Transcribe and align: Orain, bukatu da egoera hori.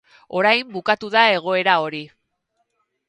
Orain, 0.39 0.71
bukatu 0.77 1.11
da 1.17 1.25
egoera 1.35 1.77
hori. 1.85 2.03